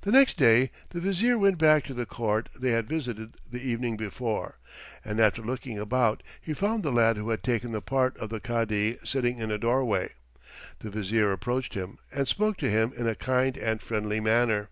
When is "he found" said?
6.40-6.82